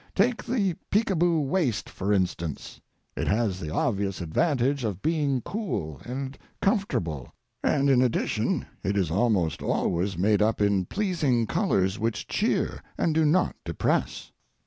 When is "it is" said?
8.83-9.11